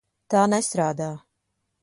[0.33, 1.11] Tā nestrādā.